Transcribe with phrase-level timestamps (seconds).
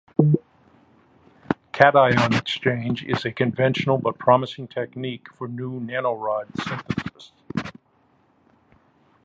[1.73, 7.31] Cation exchange is a conventional but promising technique for new nanorod synthesis.